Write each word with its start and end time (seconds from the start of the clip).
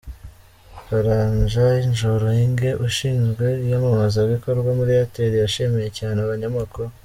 Karanja 0.85 1.65
Njoroge 1.87 2.69
ushinzwe 2.87 3.45
iyamamazabikorwa 3.65 4.69
muri 4.77 4.91
Airtel 4.97 5.31
yashimiye 5.43 5.89
cyane 5.97 6.17
abnayamakuru. 6.21 6.89